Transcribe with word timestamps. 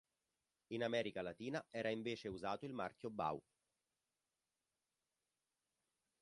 In 0.69 0.81
America 0.81 1.21
Latina 1.21 1.63
era 1.69 1.89
invece 1.89 2.27
usato 2.27 2.65
il 2.65 2.73
marchio 2.73 3.11
Bau. 3.11 3.39